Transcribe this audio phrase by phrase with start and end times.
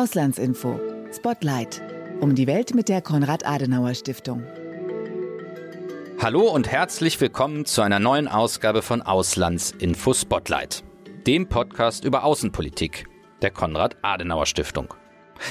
[0.00, 0.80] Auslandsinfo.
[1.12, 1.82] Spotlight.
[2.20, 4.42] Um die Welt mit der Konrad-Adenauer-Stiftung.
[6.18, 10.82] Hallo und herzlich willkommen zu einer neuen Ausgabe von Auslandsinfo Spotlight,
[11.26, 13.08] dem Podcast über Außenpolitik
[13.42, 14.94] der Konrad-Adenauer-Stiftung.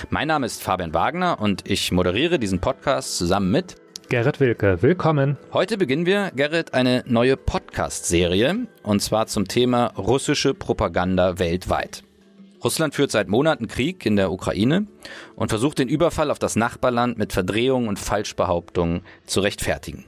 [0.09, 3.75] Mein Name ist Fabian Wagner und ich moderiere diesen Podcast zusammen mit
[4.09, 5.37] Gerrit Wilke, willkommen.
[5.53, 12.01] Heute beginnen wir, Gerrit, eine neue Podcast-Serie und zwar zum Thema russische Propaganda weltweit.
[12.63, 14.87] Russland führt seit Monaten Krieg in der Ukraine
[15.35, 20.05] und versucht den Überfall auf das Nachbarland mit Verdrehungen und Falschbehauptungen zu rechtfertigen.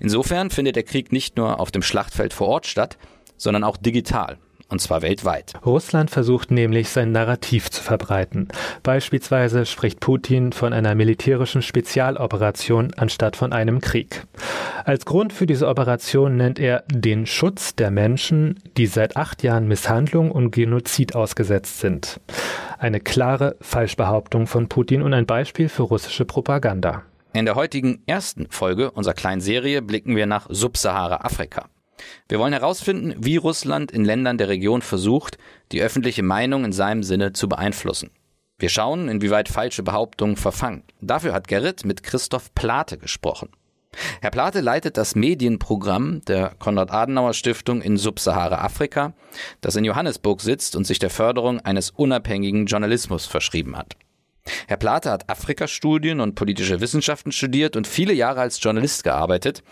[0.00, 2.98] Insofern findet der Krieg nicht nur auf dem Schlachtfeld vor Ort statt,
[3.36, 4.38] sondern auch digital
[4.70, 5.54] und zwar weltweit.
[5.66, 8.48] Russland versucht nämlich sein Narrativ zu verbreiten.
[8.82, 14.26] Beispielsweise spricht Putin von einer militärischen Spezialoperation anstatt von einem Krieg.
[14.84, 19.68] Als Grund für diese Operation nennt er den Schutz der Menschen, die seit acht Jahren
[19.68, 22.20] Misshandlung und Genozid ausgesetzt sind.
[22.78, 27.02] Eine klare Falschbehauptung von Putin und ein Beispiel für russische Propaganda.
[27.32, 31.68] In der heutigen ersten Folge unserer kleinen Serie blicken wir nach Subsahara-Afrika.
[32.28, 35.36] Wir wollen herausfinden, wie Russland in Ländern der Region versucht,
[35.72, 38.10] die öffentliche Meinung in seinem Sinne zu beeinflussen.
[38.58, 40.84] Wir schauen, inwieweit falsche Behauptungen verfangen.
[41.00, 43.50] Dafür hat Gerrit mit Christoph Plate gesprochen.
[44.20, 49.14] Herr Plate leitet das Medienprogramm der Konrad-Adenauer-Stiftung in Subsahara-Afrika,
[49.60, 53.96] das in Johannesburg sitzt und sich der Förderung eines unabhängigen Journalismus verschrieben hat.
[54.68, 59.62] Herr Plate hat Afrikastudien und politische Wissenschaften studiert und viele Jahre als Journalist gearbeitet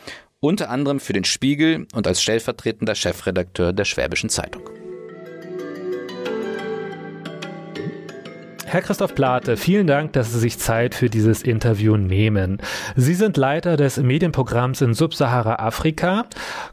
[0.41, 4.63] unter anderem für den Spiegel und als stellvertretender Chefredakteur der Schwäbischen Zeitung.
[8.71, 12.59] Herr Christoph Plate, vielen Dank, dass Sie sich Zeit für dieses Interview nehmen.
[12.97, 16.27] Sie sind Leiter des Medienprogramms in Subsahara-Afrika.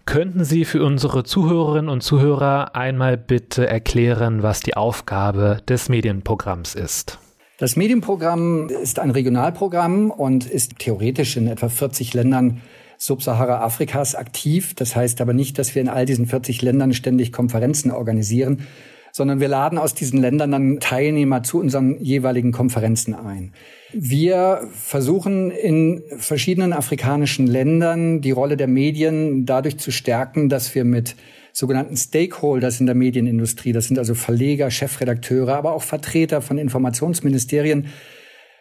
[0.05, 6.75] Könnten Sie für unsere Zuhörerinnen und Zuhörer einmal bitte erklären, was die Aufgabe des Medienprogramms
[6.75, 7.17] ist?
[7.59, 12.61] Das Medienprogramm ist ein Regionalprogramm und ist theoretisch in etwa 40 Ländern
[12.97, 14.73] Subsahara-Afrikas aktiv.
[14.75, 18.67] Das heißt aber nicht, dass wir in all diesen 40 Ländern ständig Konferenzen organisieren,
[19.15, 23.53] sondern wir laden aus diesen Ländern dann Teilnehmer zu unseren jeweiligen Konferenzen ein.
[23.93, 30.83] Wir versuchen in verschiedenen afrikanischen Ländern die Rolle der Medien dadurch zu stärken, dass wir
[30.83, 31.15] mit
[31.53, 37.87] sogenannten Stakeholders in der Medienindustrie, das sind also Verleger, Chefredakteure, aber auch Vertreter von Informationsministerien,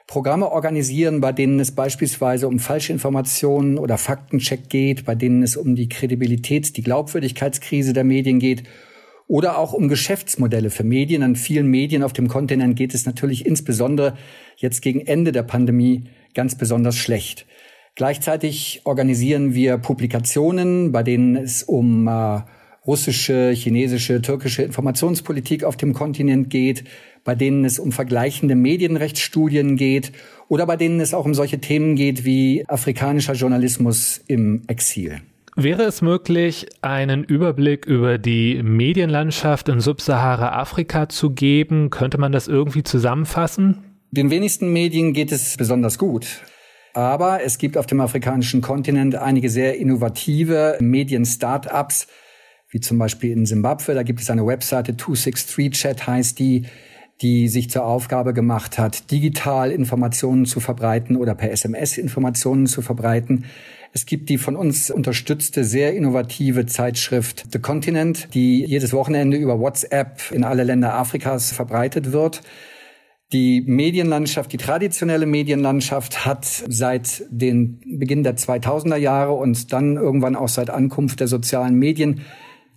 [0.07, 5.75] Programme organisieren, bei denen es beispielsweise um Falschinformationen oder Faktencheck geht, bei denen es um
[5.75, 8.63] die Kredibilitäts-, die Glaubwürdigkeitskrise der Medien geht
[9.27, 11.23] oder auch um Geschäftsmodelle für Medien.
[11.23, 14.17] An vielen Medien auf dem Kontinent geht es natürlich insbesondere
[14.57, 16.05] jetzt gegen Ende der Pandemie
[16.35, 17.47] ganz besonders schlecht.
[17.95, 22.41] Gleichzeitig organisieren wir Publikationen, bei denen es um äh,
[22.87, 26.85] russische, chinesische, türkische Informationspolitik auf dem Kontinent geht,
[27.23, 30.13] bei denen es um vergleichende Medienrechtsstudien geht
[30.49, 35.21] oder bei denen es auch um solche Themen geht wie afrikanischer Journalismus im Exil.
[35.57, 41.91] Wäre es möglich, einen Überblick über die Medienlandschaft in Subsahara-Afrika zu geben?
[41.91, 43.85] Könnte man das irgendwie zusammenfassen?
[44.11, 46.43] Den wenigsten Medien geht es besonders gut.
[46.93, 52.09] Aber es gibt auf dem afrikanischen Kontinent einige sehr innovative Medien-Startups,
[52.71, 53.95] wie zum Beispiel in Simbabwe.
[53.95, 56.67] Da gibt es eine Webseite 263chat heißt die,
[57.23, 62.83] die sich zur Aufgabe gemacht hat, digital Informationen zu verbreiten oder per SMS Informationen zu
[62.83, 63.45] verbreiten.
[63.97, 69.61] Es gibt die von uns unterstützte, sehr innovative Zeitschrift The Continent, die jedes Wochenende über
[69.61, 72.43] WhatsApp in alle Länder Afrikas verbreitet wird.
[73.33, 80.35] Die Medienlandschaft, die traditionelle Medienlandschaft hat seit den Beginn der 2000er Jahre und dann irgendwann
[80.35, 82.23] auch seit Ankunft der sozialen Medien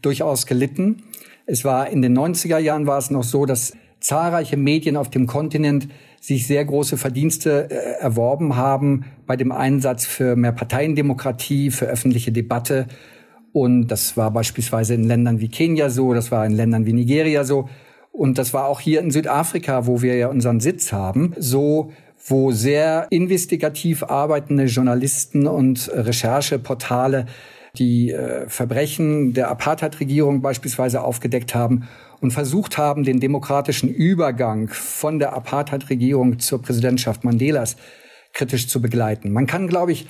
[0.04, 1.02] durchaus gelitten.
[1.48, 5.26] Es war in den 90er Jahren war es noch so, dass zahlreiche Medien auf dem
[5.26, 5.88] Kontinent
[6.20, 12.32] sich sehr große Verdienste äh, erworben haben bei dem Einsatz für mehr Parteiendemokratie, für öffentliche
[12.32, 12.88] Debatte.
[13.54, 17.44] Und das war beispielsweise in Ländern wie Kenia so, das war in Ländern wie Nigeria
[17.44, 17.70] so.
[18.12, 21.92] Und das war auch hier in Südafrika, wo wir ja unseren Sitz haben, so,
[22.26, 27.28] wo sehr investigativ arbeitende Journalisten und Rechercheportale
[27.78, 31.88] die äh, Verbrechen der Apartheid-Regierung beispielsweise aufgedeckt haben
[32.22, 37.78] und versucht haben, den demokratischen Übergang von der Apartheid-Regierung zur Präsidentschaft Mandelas
[38.34, 39.32] kritisch zu begleiten.
[39.32, 40.08] Man kann, glaube ich,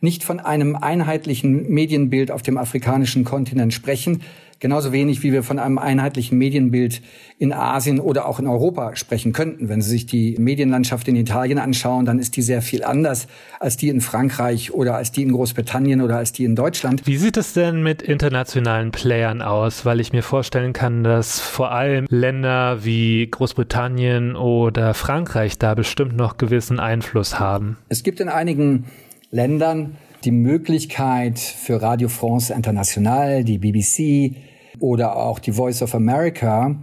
[0.00, 4.22] nicht von einem einheitlichen Medienbild auf dem afrikanischen Kontinent sprechen.
[4.60, 7.00] Genauso wenig, wie wir von einem einheitlichen Medienbild
[7.38, 9.70] in Asien oder auch in Europa sprechen könnten.
[9.70, 13.26] Wenn Sie sich die Medienlandschaft in Italien anschauen, dann ist die sehr viel anders
[13.58, 17.06] als die in Frankreich oder als die in Großbritannien oder als die in Deutschland.
[17.06, 19.86] Wie sieht es denn mit internationalen Playern aus?
[19.86, 26.18] Weil ich mir vorstellen kann, dass vor allem Länder wie Großbritannien oder Frankreich da bestimmt
[26.18, 27.78] noch gewissen Einfluss haben.
[27.88, 28.84] Es gibt in einigen
[29.30, 34.36] Ländern die Möglichkeit für Radio France International, die BBC
[34.78, 36.76] oder auch die Voice of America,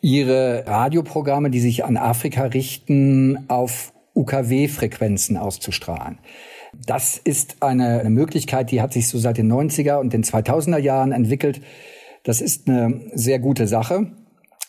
[0.00, 6.18] ihre Radioprogramme, die sich an Afrika richten, auf UKW-Frequenzen auszustrahlen.
[6.86, 10.78] Das ist eine, eine, Möglichkeit, die hat sich so seit den 90er und den 2000er
[10.78, 11.60] Jahren entwickelt.
[12.24, 14.12] Das ist eine sehr gute Sache.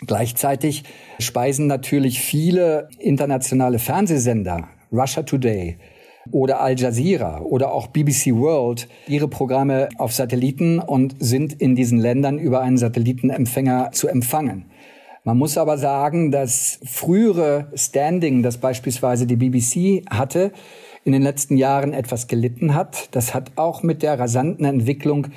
[0.05, 0.83] Gleichzeitig
[1.19, 5.77] speisen natürlich viele internationale Fernsehsender, Russia Today,
[6.31, 11.99] oder Al Jazeera oder auch BBC World ihre Programme auf Satelliten und sind in diesen
[11.99, 14.65] Ländern über einen Satellitenempfänger zu empfangen.
[15.25, 20.51] Man muss aber sagen, das frühere Standing, das beispielsweise die BBC hatte,
[21.05, 23.07] in den letzten Jahren etwas gelitten hat.
[23.11, 25.27] Das hat auch mit der rasanten Entwicklung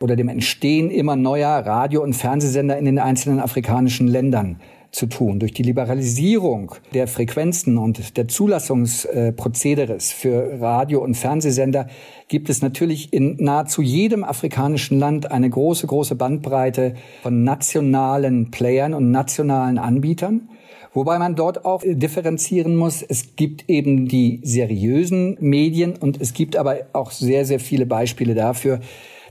[0.00, 4.60] oder dem Entstehen immer neuer Radio- und Fernsehsender in den einzelnen afrikanischen Ländern
[4.92, 5.38] zu tun.
[5.38, 11.88] Durch die Liberalisierung der Frequenzen und der Zulassungsprozederes für Radio- und Fernsehsender
[12.28, 18.94] gibt es natürlich in nahezu jedem afrikanischen Land eine große, große Bandbreite von nationalen Playern
[18.94, 20.48] und nationalen Anbietern.
[20.92, 23.02] Wobei man dort auch differenzieren muss.
[23.02, 28.34] Es gibt eben die seriösen Medien und es gibt aber auch sehr, sehr viele Beispiele
[28.34, 28.80] dafür,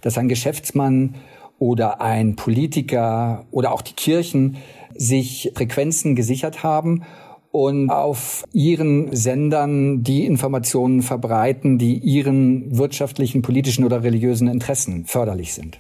[0.02, 1.16] dass ein Geschäftsmann
[1.60, 4.58] oder ein Politiker oder auch die Kirchen
[4.96, 7.04] sich Frequenzen gesichert haben
[7.52, 15.54] und auf ihren Sendern die Informationen verbreiten, die ihren wirtschaftlichen, politischen oder religiösen Interessen förderlich
[15.54, 15.80] sind.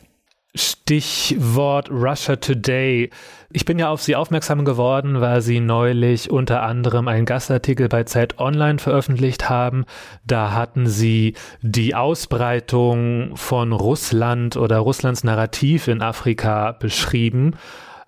[0.55, 3.11] Stichwort Russia Today.
[3.51, 8.03] Ich bin ja auf Sie aufmerksam geworden, weil Sie neulich unter anderem einen Gastartikel bei
[8.05, 9.85] Zeit Online veröffentlicht haben.
[10.25, 17.55] Da hatten Sie die Ausbreitung von Russland oder Russlands Narrativ in Afrika beschrieben.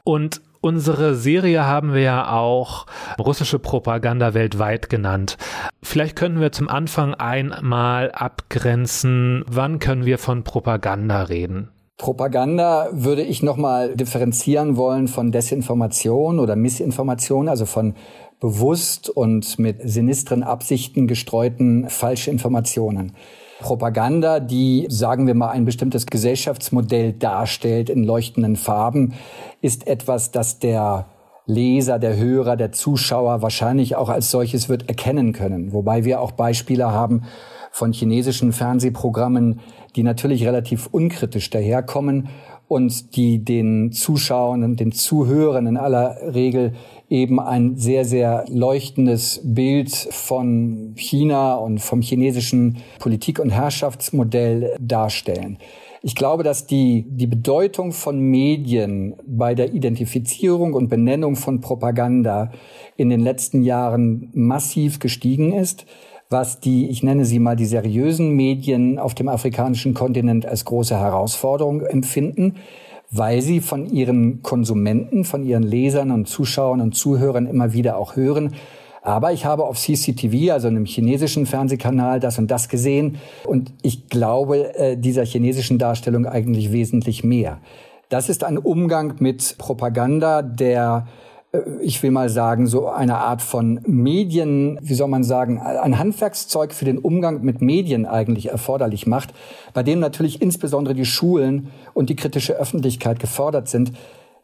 [0.03, 2.85] Und Unsere Serie haben wir ja auch
[3.17, 5.37] russische Propaganda weltweit genannt.
[5.81, 11.71] Vielleicht können wir zum Anfang einmal abgrenzen, wann können wir von Propaganda reden?
[12.01, 17.93] Propaganda würde ich nochmal differenzieren wollen von Desinformation oder Missinformation, also von
[18.39, 23.13] bewusst und mit sinistren Absichten gestreuten falsche Informationen.
[23.59, 29.13] Propaganda, die, sagen wir mal, ein bestimmtes Gesellschaftsmodell darstellt in leuchtenden Farben,
[29.61, 31.05] ist etwas, das der
[31.45, 35.71] Leser, der Hörer, der Zuschauer wahrscheinlich auch als solches wird erkennen können.
[35.71, 37.25] Wobei wir auch Beispiele haben
[37.71, 39.61] von chinesischen Fernsehprogrammen,
[39.95, 42.29] die natürlich relativ unkritisch daherkommen
[42.67, 46.73] und die den Zuschauern und den Zuhörern in aller Regel
[47.09, 55.57] eben ein sehr, sehr leuchtendes Bild von China und vom chinesischen Politik- und Herrschaftsmodell darstellen.
[56.01, 62.51] Ich glaube, dass die, die Bedeutung von Medien bei der Identifizierung und Benennung von Propaganda
[62.95, 65.85] in den letzten Jahren massiv gestiegen ist
[66.31, 70.97] was die, ich nenne sie mal die seriösen Medien auf dem afrikanischen Kontinent als große
[70.97, 72.55] Herausforderung empfinden,
[73.11, 78.15] weil sie von ihren Konsumenten, von ihren Lesern und Zuschauern und Zuhörern immer wieder auch
[78.15, 78.55] hören,
[79.01, 83.17] aber ich habe auf CCTV, also einem chinesischen Fernsehkanal, das und das gesehen.
[83.45, 87.57] Und ich glaube äh, dieser chinesischen Darstellung eigentlich wesentlich mehr.
[88.09, 91.07] Das ist ein Umgang mit Propaganda, der
[91.81, 96.73] ich will mal sagen, so eine Art von Medien, wie soll man sagen, ein Handwerkszeug
[96.73, 99.33] für den Umgang mit Medien eigentlich erforderlich macht,
[99.73, 103.91] bei dem natürlich insbesondere die Schulen und die kritische Öffentlichkeit gefordert sind.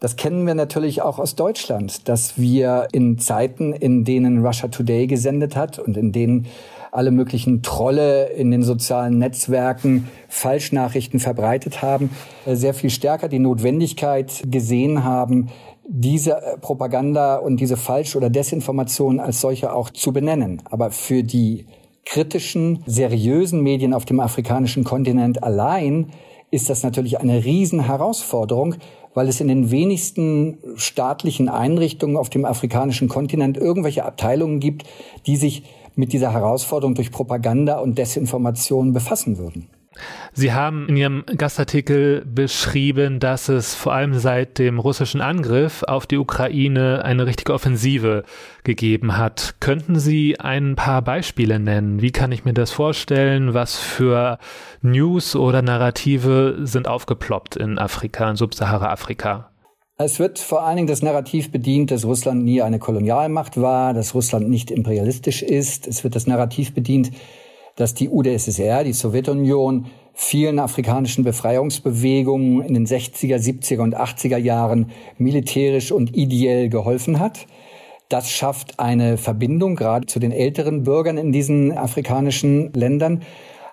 [0.02, 5.08] Das kennen wir natürlich auch aus Deutschland, dass wir in Zeiten, in denen Russia Today
[5.08, 6.48] gesendet hat und in denen
[6.92, 12.12] alle möglichen Trolle in den sozialen Netzwerken Falschnachrichten verbreitet haben,
[12.46, 15.50] äh, sehr viel stärker die Notwendigkeit gesehen haben,
[15.88, 20.62] diese äh, Propaganda und diese Falsch- oder Desinformation als solche auch zu benennen.
[20.66, 21.66] Aber für die
[22.06, 26.12] kritischen, seriösen Medien auf dem afrikanischen Kontinent allein
[26.52, 28.76] ist das natürlich eine Riesenherausforderung,
[29.14, 34.84] weil es in den wenigsten staatlichen Einrichtungen auf dem afrikanischen Kontinent irgendwelche Abteilungen gibt,
[35.26, 35.64] die sich
[35.96, 39.68] mit dieser Herausforderung durch Propaganda und Desinformation befassen würden.
[40.34, 46.06] Sie haben in Ihrem Gastartikel beschrieben, dass es vor allem seit dem russischen Angriff auf
[46.06, 48.24] die Ukraine eine richtige Offensive
[48.64, 49.56] gegeben hat.
[49.60, 52.02] Könnten Sie ein paar Beispiele nennen?
[52.02, 53.54] Wie kann ich mir das vorstellen?
[53.54, 54.38] Was für
[54.82, 59.52] News oder Narrative sind aufgeploppt in Afrika, in Subsahara-Afrika?
[60.00, 64.14] Es wird vor allen Dingen das Narrativ bedient, dass Russland nie eine Kolonialmacht war, dass
[64.14, 65.88] Russland nicht imperialistisch ist.
[65.88, 67.10] Es wird das Narrativ bedient,
[67.78, 74.90] dass die UdSSR, die Sowjetunion, vielen afrikanischen Befreiungsbewegungen in den 60er, 70er und 80er Jahren
[75.18, 77.46] militärisch und ideell geholfen hat.
[78.10, 83.22] Das schafft eine Verbindung gerade zu den älteren Bürgern in diesen afrikanischen Ländern.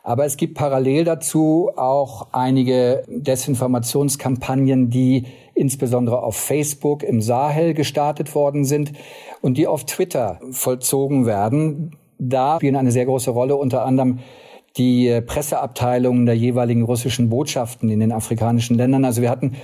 [0.02, 8.34] Aber es gibt parallel dazu auch einige Desinformationskampagnen, die insbesondere auf Facebook im Sahel gestartet
[8.34, 8.92] worden sind
[9.40, 11.96] und die auf Twitter vollzogen werden.
[12.18, 14.21] Da spielen eine sehr große Rolle unter anderem
[14.76, 19.04] die Presseabteilungen der jeweiligen russischen Botschaften in den afrikanischen Ländern.
[19.04, 19.54] Also wir hatten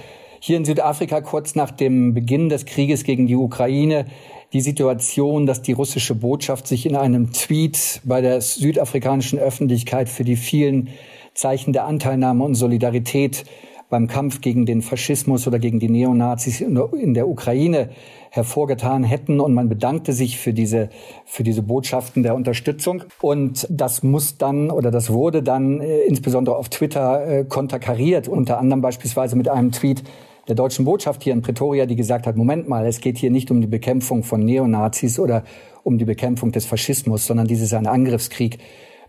[0.40, 4.06] hier in Südafrika kurz nach dem Beginn des Krieges gegen die Ukraine
[4.52, 10.24] die Situation, dass die russische Botschaft sich in einem Tweet bei der südafrikanischen Öffentlichkeit für
[10.24, 10.88] die vielen
[11.34, 13.44] Zeichen der Anteilnahme und Solidarität
[13.90, 17.90] beim Kampf gegen den Faschismus oder gegen die Neonazis in der Ukraine
[18.30, 19.40] hervorgetan hätten.
[19.40, 20.88] Und man bedankte sich für diese
[21.26, 23.02] für diese Botschaften der Unterstützung.
[23.20, 28.28] Und das muss dann oder das wurde dann äh, insbesondere auf Twitter äh, konterkariert.
[28.28, 30.04] Unter anderem beispielsweise mit einem Tweet
[30.48, 33.50] der deutschen Botschaft hier in Pretoria, die gesagt hat, Moment mal, es geht hier nicht
[33.50, 35.44] um die Bekämpfung von Neonazis oder
[35.82, 38.58] um die Bekämpfung des Faschismus, sondern dies ist ein Angriffskrieg,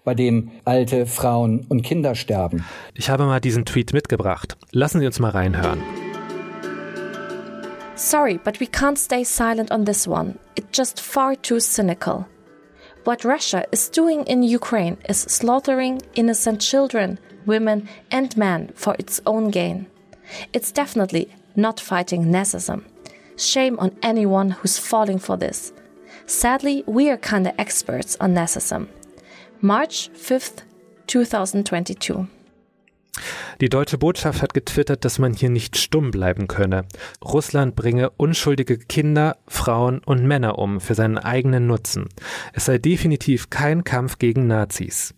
[0.03, 2.65] bei dem alte Frauen und Kinder sterben.
[2.93, 4.57] Ich habe mal diesen Tweet mitgebracht.
[4.71, 5.81] Lassen Sie uns mal reinhören.
[7.95, 10.39] Sorry, but we can't stay silent on this one.
[10.55, 12.25] It's just far too cynical.
[13.03, 19.21] What Russia is doing in Ukraine is slaughtering innocent children, women, and men for its
[19.25, 19.85] own gain.
[20.53, 22.83] It's definitely not fighting Nazism.
[23.37, 25.73] Shame on anyone who's falling for this.
[26.25, 28.87] Sadly, we are kinda experts on Nazism.
[29.63, 30.63] March 5th,
[31.05, 32.25] 2022.
[33.61, 36.85] Die deutsche Botschaft hat getwittert, dass man hier nicht stumm bleiben könne.
[37.23, 42.09] Russland bringe unschuldige Kinder, Frauen und Männer um für seinen eigenen Nutzen.
[42.53, 45.13] Es sei definitiv kein Kampf gegen Nazis.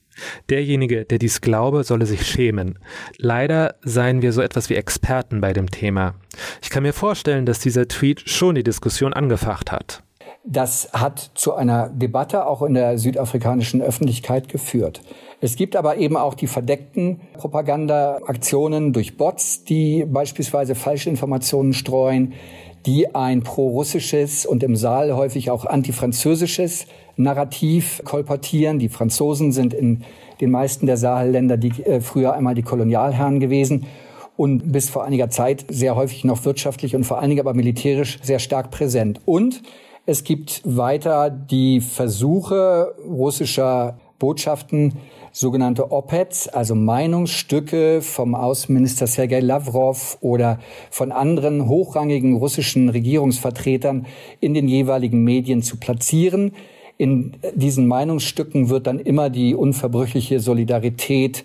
[0.50, 2.80] Derjenige, der dies glaube, solle sich schämen.
[3.18, 6.16] Leider seien wir so etwas wie Experten bei dem Thema.
[6.62, 10.03] Ich kann mir vorstellen, dass dieser Tweet schon die Diskussion angefacht hat.
[10.46, 15.02] Das hat zu einer Debatte auch in der südafrikanischen Öffentlichkeit geführt.
[15.40, 22.34] Es gibt aber eben auch die verdeckten Propagandaaktionen durch Bots, die beispielsweise falsche Informationen streuen,
[22.86, 28.80] die ein pro-russisches und im Saal häufig auch antifranzösisches Narrativ kolportieren.
[28.80, 30.04] Die Franzosen sind in
[30.42, 33.86] den meisten der Sahelländer die, äh, früher einmal die Kolonialherren gewesen
[34.36, 38.20] und bis vor einiger Zeit sehr häufig noch wirtschaftlich und vor allen Dingen aber militärisch
[38.24, 39.22] sehr stark präsent.
[39.26, 39.62] Und
[40.06, 44.94] es gibt weiter die Versuche russischer Botschaften,
[45.32, 50.60] sogenannte Op-Eds, also Meinungsstücke vom Außenminister Sergei Lavrov oder
[50.92, 54.06] von anderen hochrangigen russischen Regierungsvertretern
[54.40, 56.52] in den jeweiligen Medien zu platzieren.
[56.98, 61.44] In diesen Meinungsstücken wird dann immer die unverbrüchliche Solidarität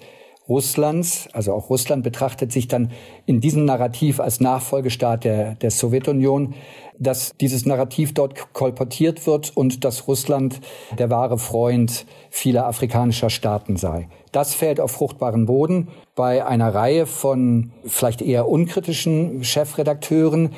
[0.48, 2.90] Russlands, also auch Russland betrachtet sich dann
[3.26, 6.54] in diesem Narrativ als Nachfolgestaat der, der Sowjetunion,
[6.98, 10.60] dass dieses Narrativ dort kolportiert wird und dass Russland
[10.98, 14.08] der wahre Freund vieler afrikanischer Staaten sei.
[14.32, 20.50] Das fällt auf fruchtbaren Boden bei einer Reihe von vielleicht eher unkritischen Chefredakteuren,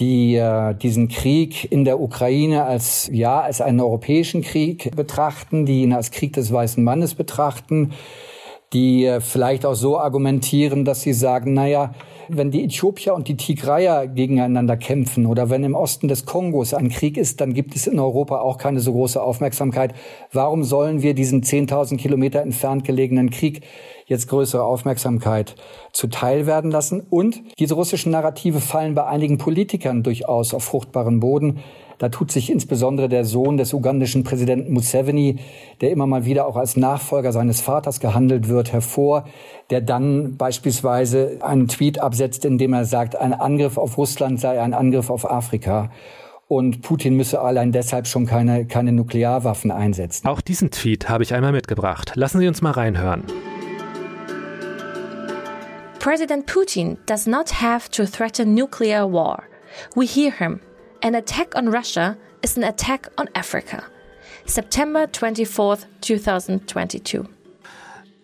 [0.00, 5.82] die äh, diesen Krieg in der Ukraine als ja als einen europäischen Krieg betrachten, die
[5.82, 7.92] ihn als Krieg des weißen Mannes betrachten,
[8.72, 11.94] die äh, vielleicht auch so argumentieren, dass sie sagen, naja,
[12.28, 16.88] wenn die Äthiopier und die Tigrayer gegeneinander kämpfen oder wenn im Osten des Kongos ein
[16.88, 19.94] Krieg ist, dann gibt es in Europa auch keine so große Aufmerksamkeit.
[20.32, 23.62] Warum sollen wir diesen 10.000 Kilometer entfernt gelegenen Krieg
[24.12, 25.56] jetzt größere Aufmerksamkeit
[25.92, 27.00] zuteil werden lassen?
[27.10, 31.58] Und diese russischen Narrative fallen bei einigen Politikern durchaus auf fruchtbaren Boden.
[31.98, 35.38] Da tut sich insbesondere der Sohn des ugandischen Präsidenten Museveni,
[35.80, 39.24] der immer mal wieder auch als Nachfolger seines Vaters gehandelt wird, hervor,
[39.70, 44.60] der dann beispielsweise einen Tweet absetzt, in dem er sagt, ein Angriff auf Russland sei
[44.60, 45.90] ein Angriff auf Afrika
[46.52, 50.26] und Putin müsse allein deshalb schon keine, keine Nuklearwaffen einsetzen.
[50.26, 52.12] Auch diesen Tweet habe ich einmal mitgebracht.
[52.14, 53.22] Lassen Sie uns mal reinhören.
[56.02, 59.44] President Putin does not have to threaten nuclear war.
[59.94, 60.60] We hear him.
[61.00, 63.84] An attack on Russia is an attack on Africa.
[64.44, 67.28] September 24, 2022.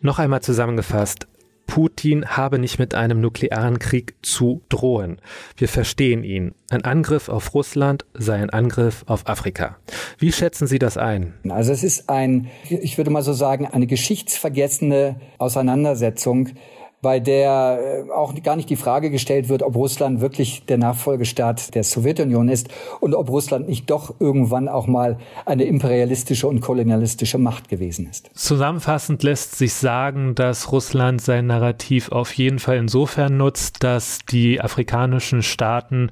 [0.01, 1.29] Noch einmal zusammengefasst.
[1.69, 5.21] Putin habe nicht mit einem nuklearen Krieg zu drohen.
[5.57, 6.57] Wir verstehen ihn.
[6.71, 9.77] Ein Angriff auf Russland sei ein Angriff auf Afrika.
[10.19, 11.35] Wie schätzen Sie das ein?
[11.49, 16.55] Also es ist ein, ich würde mal so sagen, eine geschichtsvergessene Auseinandersetzung
[17.01, 21.75] bei der äh, auch gar nicht die Frage gestellt wird, ob Russland wirklich der Nachfolgestaat
[21.75, 22.69] der Sowjetunion ist
[23.01, 28.31] und ob Russland nicht doch irgendwann auch mal eine imperialistische und kolonialistische Macht gewesen ist.
[28.35, 34.61] Zusammenfassend lässt sich sagen, dass Russland sein Narrativ auf jeden Fall insofern nutzt, dass die
[34.61, 36.11] afrikanischen Staaten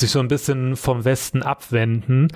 [0.00, 2.28] sich so ein bisschen vom Westen abwenden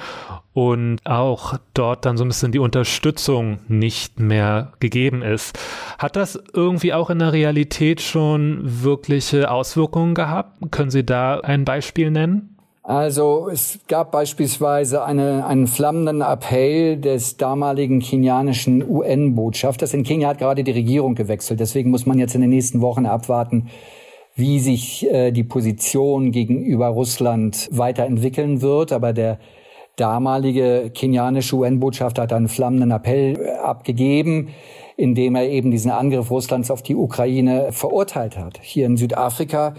[0.53, 5.59] und auch dort dann so ein bisschen die Unterstützung nicht mehr gegeben ist.
[5.99, 10.71] Hat das irgendwie auch in der Realität schon wirkliche Auswirkungen gehabt?
[10.71, 12.57] Können Sie da ein Beispiel nennen?
[12.83, 19.93] Also es gab beispielsweise eine, einen flammenden Appell des damaligen kenianischen UN-Botschafters.
[19.93, 23.07] In Kenia hat gerade die Regierung gewechselt, deswegen muss man jetzt in den nächsten Wochen
[23.07, 23.69] abwarten,
[24.35, 28.93] wie sich äh, die Position gegenüber Russland weiterentwickeln wird.
[28.93, 29.39] Aber der
[29.97, 34.49] damalige kenianische UN-Botschafter hat einen flammenden Appell äh, abgegeben,
[34.97, 38.59] in dem er eben diesen Angriff Russlands auf die Ukraine verurteilt hat.
[38.63, 39.75] Hier in Südafrika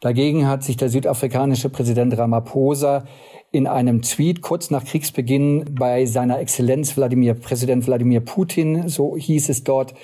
[0.00, 3.04] dagegen hat sich der südafrikanische Präsident Ramaphosa
[3.52, 9.48] in einem Tweet kurz nach Kriegsbeginn bei seiner Exzellenz Wladimir, Präsident Wladimir Putin, so hieß
[9.48, 9.94] es dort,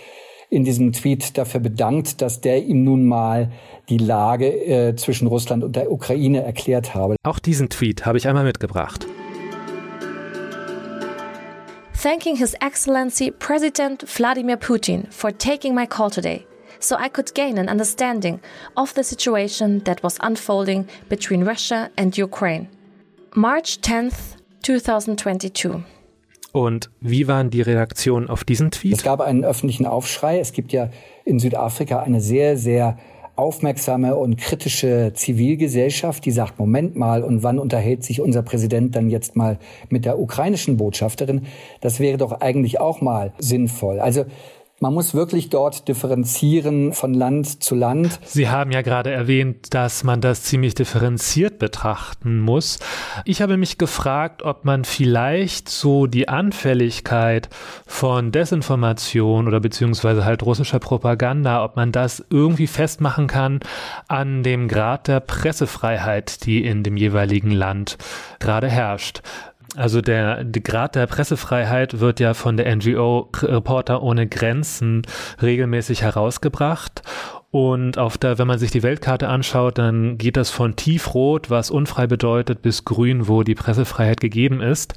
[0.50, 3.50] in diesem Tweet dafür bedankt, dass der ihm nun mal
[3.88, 7.16] die Lage äh, zwischen Russland und der Ukraine erklärt habe.
[7.24, 9.06] Auch diesen Tweet habe ich einmal mitgebracht.
[12.00, 16.46] Thanking His Excellency President Vladimir Putin for taking my call today
[16.78, 18.40] so I could gain an understanding
[18.76, 22.68] of the situation that was unfolding between Russia and Ukraine.
[23.34, 25.84] March 10th, 2022.
[26.56, 28.94] Und wie waren die Reaktionen auf diesen Tweet?
[28.94, 30.38] Es gab einen öffentlichen Aufschrei.
[30.38, 30.88] Es gibt ja
[31.26, 32.96] in Südafrika eine sehr, sehr
[33.36, 39.10] aufmerksame und kritische Zivilgesellschaft, die sagt, Moment mal, und wann unterhält sich unser Präsident dann
[39.10, 39.58] jetzt mal
[39.90, 41.42] mit der ukrainischen Botschafterin?
[41.82, 44.00] Das wäre doch eigentlich auch mal sinnvoll.
[44.00, 44.24] Also
[44.78, 48.20] man muss wirklich dort differenzieren von Land zu Land.
[48.24, 52.78] Sie haben ja gerade erwähnt, dass man das ziemlich differenziert betrachten muss.
[53.24, 57.48] Ich habe mich gefragt, ob man vielleicht so die Anfälligkeit
[57.86, 63.60] von Desinformation oder beziehungsweise halt russischer Propaganda, ob man das irgendwie festmachen kann
[64.08, 67.96] an dem Grad der Pressefreiheit, die in dem jeweiligen Land
[68.40, 69.22] gerade herrscht.
[69.76, 75.02] Also der, der Grad der Pressefreiheit wird ja von der NGO Reporter ohne Grenzen
[75.42, 77.02] regelmäßig herausgebracht.
[77.50, 81.70] Und auf der, wenn man sich die Weltkarte anschaut, dann geht das von tiefrot, was
[81.70, 84.94] unfrei bedeutet, bis grün, wo die Pressefreiheit gegeben ist.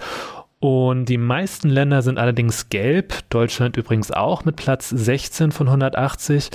[0.60, 6.50] Und die meisten Länder sind allerdings gelb, Deutschland übrigens auch mit Platz 16 von 180.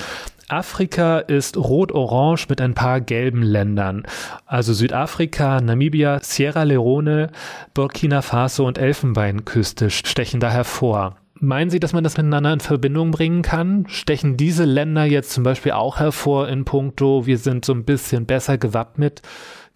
[0.48, 4.04] Afrika ist rot-orange mit ein paar gelben Ländern.
[4.46, 7.30] Also Südafrika, Namibia, Sierra Leone,
[7.72, 11.16] Burkina Faso und Elfenbeinküste stechen da hervor.
[11.40, 13.86] Meinen Sie, dass man das miteinander in Verbindung bringen kann?
[13.88, 18.24] Stechen diese Länder jetzt zum Beispiel auch hervor in puncto, wir sind so ein bisschen
[18.24, 19.22] besser gewappnet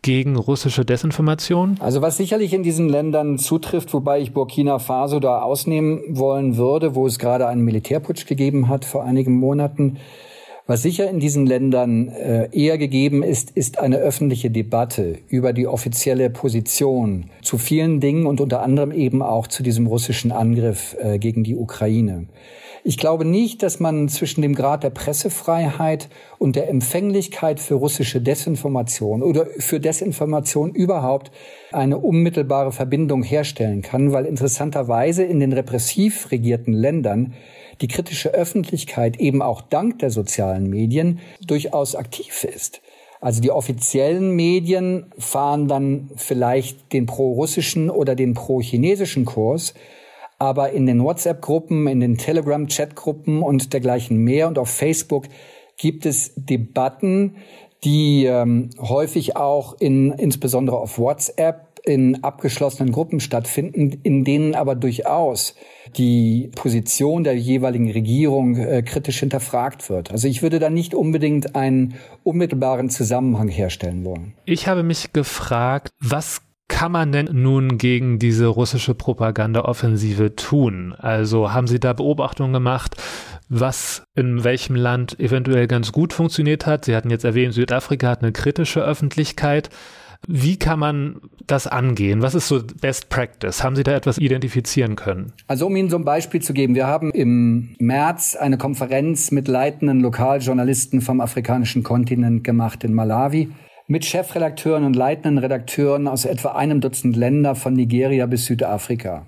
[0.02, 1.76] gegen russische Desinformation?
[1.80, 6.94] Also was sicherlich in diesen Ländern zutrifft, wobei ich Burkina Faso da ausnehmen wollen würde,
[6.94, 9.98] wo es gerade einen Militärputsch gegeben hat vor einigen Monaten,
[10.68, 15.66] was sicher in diesen Ländern äh, eher gegeben ist, ist eine öffentliche Debatte über die
[15.66, 21.18] offizielle Position zu vielen Dingen und unter anderem eben auch zu diesem russischen Angriff äh,
[21.18, 22.26] gegen die Ukraine.
[22.84, 28.20] Ich glaube nicht, dass man zwischen dem Grad der Pressefreiheit und der Empfänglichkeit für russische
[28.20, 31.30] Desinformation oder für Desinformation überhaupt
[31.72, 37.34] eine unmittelbare Verbindung herstellen kann, weil interessanterweise in den repressiv regierten Ländern
[37.80, 42.80] die kritische Öffentlichkeit eben auch dank der sozialen Medien durchaus aktiv ist.
[43.20, 49.74] Also die offiziellen Medien fahren dann vielleicht den pro-russischen oder den pro-chinesischen Kurs,
[50.38, 55.26] aber in den WhatsApp-Gruppen, in den Telegram-Chat-Gruppen und dergleichen mehr und auf Facebook
[55.76, 57.36] gibt es Debatten,
[57.84, 64.74] die ähm, häufig auch in, insbesondere auf WhatsApp in abgeschlossenen Gruppen stattfinden, in denen aber
[64.74, 65.54] durchaus
[65.96, 70.10] die Position der jeweiligen Regierung äh, kritisch hinterfragt wird.
[70.10, 74.34] Also ich würde da nicht unbedingt einen unmittelbaren Zusammenhang herstellen wollen.
[74.44, 80.94] Ich habe mich gefragt, was kann man denn nun gegen diese russische Propagandaoffensive tun?
[80.96, 82.96] Also haben Sie da Beobachtungen gemacht,
[83.48, 86.84] was in welchem Land eventuell ganz gut funktioniert hat?
[86.84, 89.70] Sie hatten jetzt erwähnt, Südafrika hat eine kritische Öffentlichkeit.
[90.26, 92.22] Wie kann man das angehen?
[92.22, 93.62] Was ist so Best Practice?
[93.62, 95.32] Haben Sie da etwas identifizieren können?
[95.46, 99.48] Also um Ihnen so ein Beispiel zu geben, wir haben im März eine Konferenz mit
[99.48, 103.50] leitenden Lokaljournalisten vom afrikanischen Kontinent gemacht in Malawi
[103.86, 109.26] mit Chefredakteuren und leitenden Redakteuren aus etwa einem Dutzend Länder von Nigeria bis Südafrika.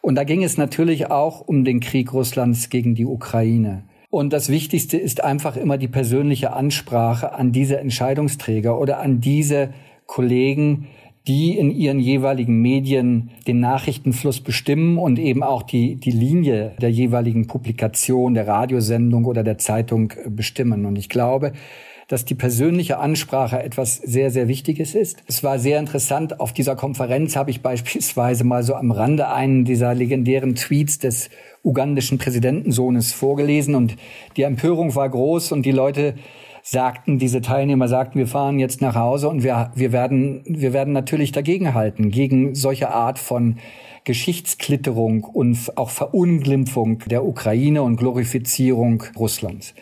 [0.00, 3.82] Und da ging es natürlich auch um den Krieg Russlands gegen die Ukraine.
[4.10, 9.74] Und das Wichtigste ist einfach immer die persönliche Ansprache an diese Entscheidungsträger oder an diese
[10.06, 10.86] Kollegen,
[11.26, 16.90] die in ihren jeweiligen Medien den Nachrichtenfluss bestimmen und eben auch die, die Linie der
[16.90, 20.86] jeweiligen Publikation, der Radiosendung oder der Zeitung bestimmen.
[20.86, 21.52] Und ich glaube,
[22.08, 25.22] dass die persönliche Ansprache etwas sehr, sehr Wichtiges ist.
[25.26, 26.40] Es war sehr interessant.
[26.40, 31.30] Auf dieser Konferenz habe ich beispielsweise mal so am Rande einen dieser legendären Tweets des
[31.62, 33.96] ugandischen Präsidentensohnes vorgelesen und
[34.36, 36.14] die Empörung war groß und die Leute
[36.62, 40.92] sagten, diese Teilnehmer sagten, wir fahren jetzt nach Hause und wir, wir werden, wir werden
[40.92, 43.56] natürlich dagegenhalten, gegen solche Art von
[44.04, 49.74] Geschichtsklitterung und auch Verunglimpfung der Ukraine und Glorifizierung Russlands.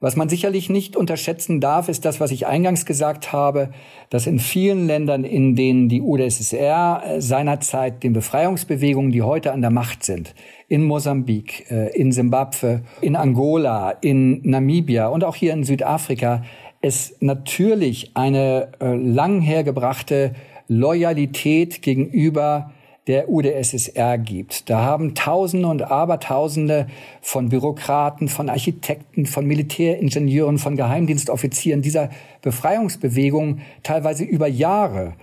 [0.00, 3.70] Was man sicherlich nicht unterschätzen darf, ist das, was ich eingangs gesagt habe,
[4.10, 9.70] dass in vielen Ländern, in denen die UdSSR seinerzeit den Befreiungsbewegungen, die heute an der
[9.70, 10.34] Macht sind,
[10.68, 16.42] in Mosambik, äh, in Simbabwe, in Angola, in Namibia und auch hier in Südafrika,
[16.80, 20.34] es natürlich eine äh, lang hergebrachte
[20.68, 22.72] Loyalität gegenüber
[23.06, 24.70] der UdSSR gibt.
[24.70, 26.86] Da haben Tausende und Abertausende
[27.20, 32.10] von Bürokraten, von Architekten, von Militäringenieuren, von Geheimdienstoffizieren dieser
[32.42, 35.14] Befreiungsbewegung teilweise über Jahre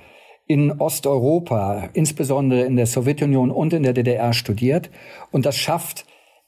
[0.46, 4.90] in Osteuropa, insbesondere in der Sowjetunion und in der DDR studiert.
[5.32, 6.06] Und das schafft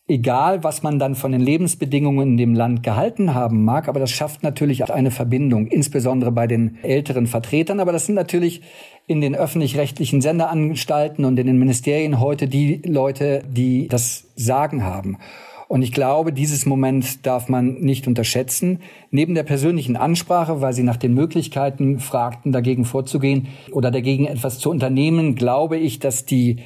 [0.07, 4.11] egal was man dann von den Lebensbedingungen in dem Land gehalten haben mag, aber das
[4.11, 7.79] schafft natürlich eine Verbindung, insbesondere bei den älteren Vertretern.
[7.79, 8.61] Aber das sind natürlich
[9.07, 15.17] in den öffentlich-rechtlichen Senderanstalten und in den Ministerien heute die Leute, die das Sagen haben.
[15.67, 18.79] Und ich glaube, dieses Moment darf man nicht unterschätzen.
[19.09, 24.59] Neben der persönlichen Ansprache, weil Sie nach den Möglichkeiten fragten, dagegen vorzugehen oder dagegen etwas
[24.59, 26.57] zu unternehmen, glaube ich, dass die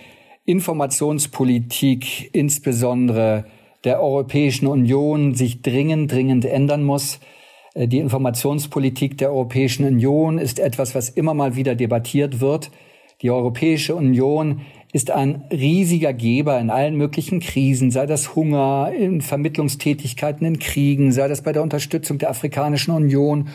[0.48, 3.46] Informationspolitik, insbesondere
[3.84, 7.20] der Europäischen Union, sich dringend, dringend ändern muss.
[7.74, 12.72] Äh, die Informationspolitik der Europäischen Union ist etwas, was immer mal wieder debattiert wird.
[13.22, 14.62] Die Europäische Union
[14.94, 21.12] ist ein riesiger Geber in allen möglichen Krisen, sei das Hunger, in Vermittlungstätigkeiten in Kriegen,
[21.12, 23.50] sei das bei der Unterstützung der Afrikanischen Union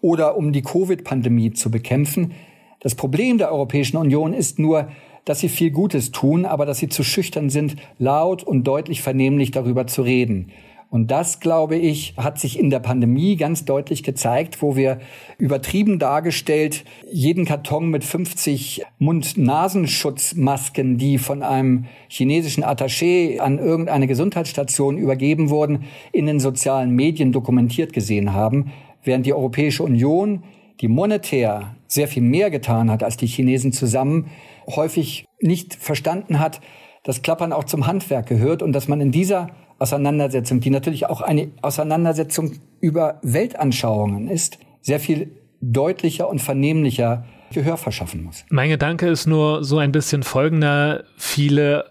[0.00, 2.32] oder um die Covid-Pandemie zu bekämpfen.
[2.80, 4.88] Das Problem der Europäischen Union ist nur,
[5.24, 9.50] dass sie viel Gutes tun, aber dass sie zu schüchtern sind, laut und deutlich vernehmlich
[9.50, 10.52] darüber zu reden.
[10.90, 14.98] Und das, glaube ich, hat sich in der Pandemie ganz deutlich gezeigt, wo wir
[15.38, 24.98] übertrieben dargestellt jeden Karton mit 50 Mund-Nasenschutzmasken, die von einem chinesischen Attaché an irgendeine Gesundheitsstation
[24.98, 28.72] übergeben wurden, in den sozialen Medien dokumentiert gesehen haben,
[29.04, 30.42] während die Europäische Union,
[30.80, 34.26] die monetär sehr viel mehr getan hat als die Chinesen zusammen,
[34.66, 36.60] häufig nicht verstanden hat,
[37.02, 41.22] dass Klappern auch zum Handwerk gehört und dass man in dieser Auseinandersetzung, die natürlich auch
[41.22, 48.44] eine Auseinandersetzung über Weltanschauungen ist, sehr viel deutlicher und vernehmlicher Gehör verschaffen muss.
[48.50, 51.04] Mein Gedanke ist nur so ein bisschen folgender.
[51.16, 51.84] Viele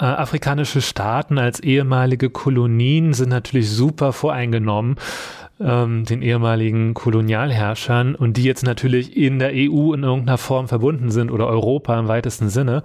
[0.00, 4.96] äh, afrikanische Staaten als ehemalige Kolonien sind natürlich super voreingenommen
[5.60, 11.10] ähm, den ehemaligen Kolonialherrschern und die jetzt natürlich in der EU in irgendeiner Form verbunden
[11.10, 12.82] sind oder Europa im weitesten Sinne.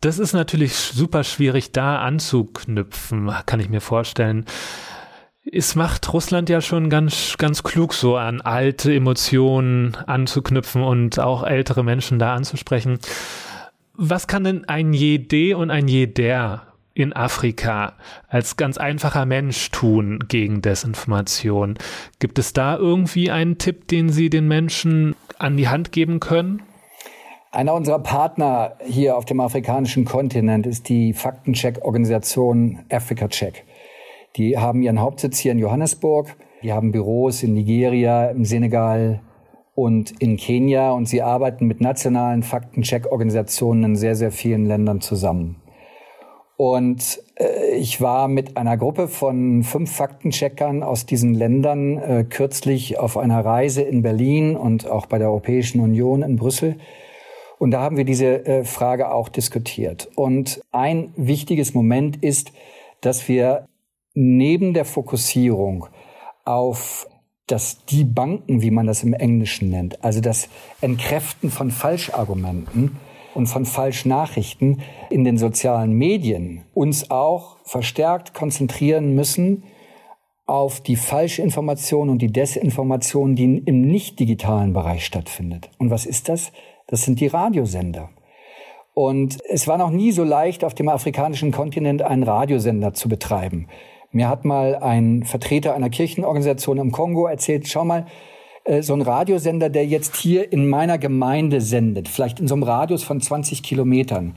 [0.00, 4.44] Das ist natürlich super schwierig da anzuknüpfen, kann ich mir vorstellen.
[5.50, 11.44] Es macht Russland ja schon ganz, ganz klug so an alte Emotionen anzuknüpfen und auch
[11.44, 12.98] ältere Menschen da anzusprechen.
[13.94, 16.65] Was kann denn ein Jede und ein Jeder
[16.96, 17.92] in Afrika
[18.28, 21.78] als ganz einfacher Mensch tun gegen Desinformation?
[22.18, 26.62] Gibt es da irgendwie einen Tipp, den Sie den Menschen an die Hand geben können?
[27.52, 33.64] Einer unserer Partner hier auf dem afrikanischen Kontinent ist die Faktencheck-Organisation Africa Check.
[34.36, 36.34] Die haben ihren Hauptsitz hier in Johannesburg.
[36.62, 39.20] Die haben Büros in Nigeria, im Senegal
[39.74, 45.56] und in Kenia und sie arbeiten mit nationalen Faktencheck-Organisationen in sehr, sehr vielen Ländern zusammen.
[46.56, 52.98] Und äh, ich war mit einer Gruppe von fünf Faktencheckern aus diesen Ländern äh, kürzlich
[52.98, 56.76] auf einer Reise in Berlin und auch bei der Europäischen Union in Brüssel.
[57.58, 60.08] Und da haben wir diese äh, Frage auch diskutiert.
[60.14, 62.52] Und ein wichtiges Moment ist,
[63.00, 63.66] dass wir
[64.14, 65.86] neben der Fokussierung
[66.44, 67.06] auf
[67.46, 70.48] das Banken, wie man das im Englischen nennt, also das
[70.80, 72.98] Entkräften von Falschargumenten
[73.36, 79.64] und von Falschnachrichten in den sozialen Medien uns auch verstärkt konzentrieren müssen
[80.46, 85.70] auf die Falschinformation und die Desinformation, die im nicht digitalen Bereich stattfindet.
[85.78, 86.52] Und was ist das?
[86.86, 88.10] Das sind die Radiosender.
[88.94, 93.68] Und es war noch nie so leicht, auf dem afrikanischen Kontinent einen Radiosender zu betreiben.
[94.12, 98.06] Mir hat mal ein Vertreter einer Kirchenorganisation im Kongo erzählt, schau mal,
[98.66, 102.64] äh, so ein Radiosender, der jetzt hier in meiner Gemeinde sendet, vielleicht in so einem
[102.64, 104.36] Radius von 20 Kilometern,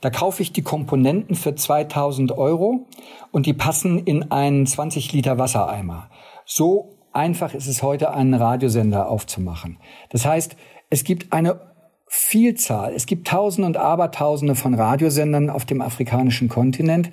[0.00, 2.86] da kaufe ich die Komponenten für 2000 Euro
[3.32, 6.10] und die passen in einen 20 Liter Wassereimer.
[6.44, 9.78] So einfach ist es heute, einen Radiosender aufzumachen.
[10.10, 10.56] Das heißt,
[10.90, 11.60] es gibt eine
[12.06, 17.10] Vielzahl, es gibt Tausende und Abertausende von Radiosendern auf dem afrikanischen Kontinent.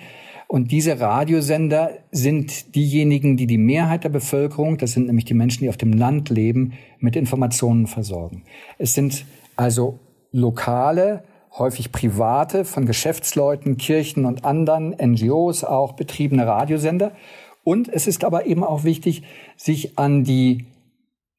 [0.54, 5.64] Und diese Radiosender sind diejenigen, die die Mehrheit der Bevölkerung, das sind nämlich die Menschen,
[5.64, 8.44] die auf dem Land leben, mit Informationen versorgen.
[8.78, 9.98] Es sind also
[10.32, 11.24] lokale,
[11.58, 17.14] häufig private, von Geschäftsleuten, Kirchen und anderen NGOs auch betriebene Radiosender.
[17.64, 19.24] Und es ist aber eben auch wichtig,
[19.58, 20.68] sich an die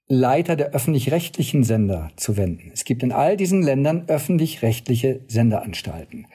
[0.09, 2.73] Leiter der öffentlich-rechtlichen Sender zu wenden.
[2.75, 6.27] Es gibt in all diesen Ländern öffentlich-rechtliche Senderanstalten.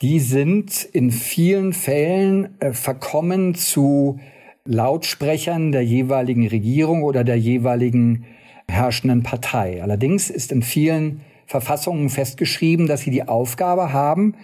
[0.00, 4.20] Die sind in vielen Fällen äh, verkommen zu
[4.64, 8.24] Lautsprechern der jeweiligen Regierung oder der jeweiligen
[8.68, 9.82] herrschenden Partei.
[9.82, 14.34] Allerdings ist in vielen Verfassungen festgeschrieben, dass sie die Aufgabe haben,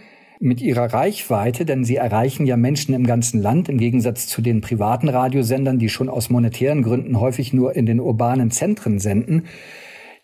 [0.40, 4.60] mit ihrer Reichweite, denn sie erreichen ja Menschen im ganzen Land, im Gegensatz zu den
[4.60, 9.44] privaten Radiosendern, die schon aus monetären Gründen häufig nur in den urbanen Zentren senden,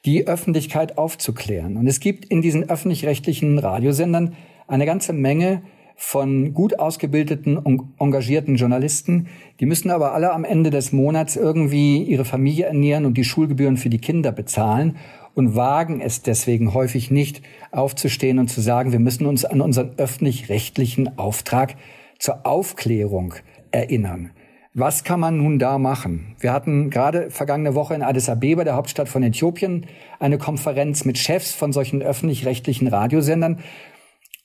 [0.05, 1.77] die Öffentlichkeit aufzuklären.
[1.77, 4.35] Und es gibt in diesen öffentlich-rechtlichen Radiosendern
[4.71, 5.63] eine ganze Menge
[5.97, 9.29] von gut ausgebildeten und engagierten Journalisten.
[9.61, 13.77] Die müssen aber alle am Ende des Monats irgendwie ihre Familie ernähren und die Schulgebühren
[13.77, 14.97] für die Kinder bezahlen
[15.35, 19.93] und wagen es deswegen häufig nicht, aufzustehen und zu sagen, wir müssen uns an unseren
[19.99, 21.77] öffentlich-rechtlichen Auftrag
[22.19, 23.35] zur Aufklärung
[23.71, 24.31] erinnern.
[24.73, 26.37] Was kann man nun da machen?
[26.39, 29.87] Wir hatten gerade vergangene Woche in Addis Abeba, der Hauptstadt von Äthiopien,
[30.21, 33.59] eine Konferenz mit Chefs von solchen öffentlich-rechtlichen Radiosendern.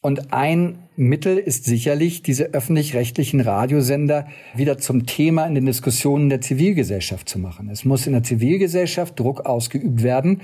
[0.06, 6.41] Und ein Mittel ist sicherlich, diese öffentlich-rechtlichen Radiosender wieder zum Thema in den Diskussionen der
[6.41, 7.72] Zivilgesellschaft zu machen.
[7.72, 10.41] Es muss in der Zivilgesellschaft Druck ausgeübt werden,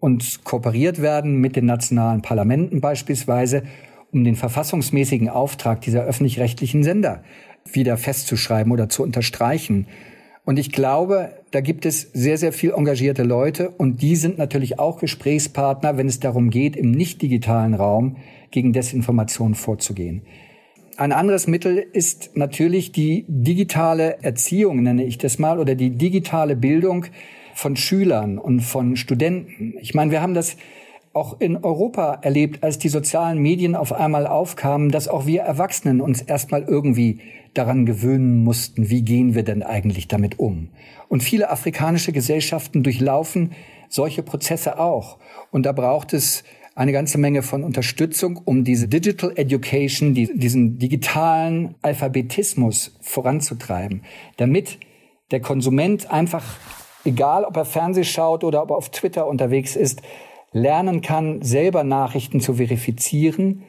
[0.00, 3.64] und kooperiert werden mit den nationalen Parlamenten beispielsweise,
[4.10, 7.22] um den verfassungsmäßigen Auftrag dieser öffentlich-rechtlichen Sender
[7.70, 9.86] wieder festzuschreiben oder zu unterstreichen.
[10.46, 14.80] Und ich glaube, da gibt es sehr, sehr viel engagierte Leute und die sind natürlich
[14.80, 18.16] auch Gesprächspartner, wenn es darum geht, im nicht digitalen Raum
[18.50, 20.22] gegen Desinformation vorzugehen.
[20.96, 26.56] Ein anderes Mittel ist natürlich die digitale Erziehung, nenne ich das mal, oder die digitale
[26.56, 27.06] Bildung
[27.54, 29.74] von Schülern und von Studenten.
[29.80, 30.56] Ich meine, wir haben das
[31.12, 36.00] auch in Europa erlebt, als die sozialen Medien auf einmal aufkamen, dass auch wir Erwachsenen
[36.00, 37.20] uns erstmal irgendwie
[37.54, 40.70] daran gewöhnen mussten, wie gehen wir denn eigentlich damit um.
[41.08, 43.52] Und viele afrikanische Gesellschaften durchlaufen
[43.88, 45.18] solche Prozesse auch.
[45.50, 51.76] Und da braucht es eine ganze Menge von Unterstützung, um diese Digital Education, diesen digitalen
[51.82, 54.02] Alphabetismus voranzutreiben,
[54.36, 54.78] damit
[55.30, 56.44] der Konsument einfach
[57.04, 60.02] egal ob er Fernseh schaut oder ob er auf Twitter unterwegs ist,
[60.52, 63.64] lernen kann, selber Nachrichten zu verifizieren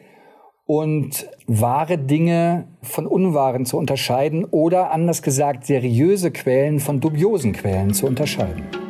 [0.66, 7.94] und wahre Dinge von unwahren zu unterscheiden oder anders gesagt seriöse Quellen von dubiosen Quellen
[7.94, 8.85] zu unterscheiden.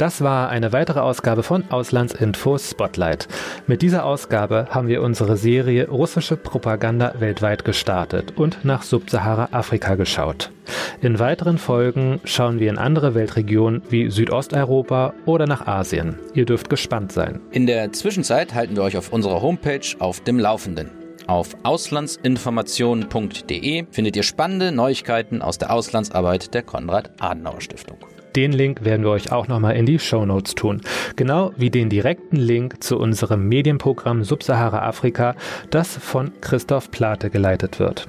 [0.00, 3.28] Das war eine weitere Ausgabe von Auslandsinfo Spotlight.
[3.66, 10.52] Mit dieser Ausgabe haben wir unsere Serie Russische Propaganda weltweit gestartet und nach Subsahara-Afrika geschaut.
[11.02, 16.18] In weiteren Folgen schauen wir in andere Weltregionen wie Südosteuropa oder nach Asien.
[16.32, 17.40] Ihr dürft gespannt sein.
[17.50, 20.92] In der Zwischenzeit halten wir euch auf unserer Homepage auf dem Laufenden.
[21.26, 27.98] Auf auslandsinformationen.de findet ihr spannende Neuigkeiten aus der Auslandsarbeit der Konrad-Adenauer-Stiftung.
[28.36, 30.80] Den Link werden wir euch auch nochmal in die Show Notes tun.
[31.16, 35.34] Genau wie den direkten Link zu unserem Medienprogramm Subsahara Afrika,
[35.70, 38.08] das von Christoph Plate geleitet wird.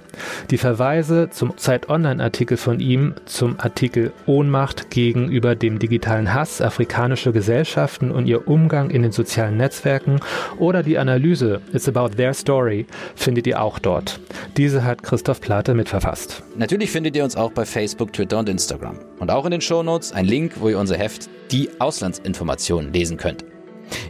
[0.51, 6.61] Die Verweise zum Zeit Online Artikel von ihm, zum Artikel Ohnmacht gegenüber dem digitalen Hass,
[6.61, 10.19] afrikanische Gesellschaften und ihr Umgang in den sozialen Netzwerken
[10.59, 14.19] oder die Analyse It's About Their Story findet ihr auch dort.
[14.57, 16.43] Diese hat Christoph Plate mitverfasst.
[16.55, 18.99] Natürlich findet ihr uns auch bei Facebook, Twitter und Instagram.
[19.19, 23.17] Und auch in den Show Notes ein Link, wo ihr unser Heft Die Auslandsinformationen lesen
[23.17, 23.45] könnt.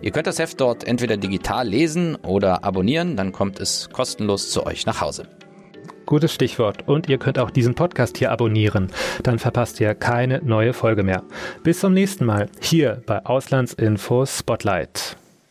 [0.01, 4.65] Ihr könnt das Heft dort entweder digital lesen oder abonnieren, dann kommt es kostenlos zu
[4.65, 5.27] euch nach Hause.
[6.05, 6.87] Gutes Stichwort.
[6.87, 8.91] Und ihr könnt auch diesen Podcast hier abonnieren.
[9.23, 11.23] Dann verpasst ihr keine neue Folge mehr.
[11.63, 15.15] Bis zum nächsten Mal hier bei Auslandsinfo Spotlight.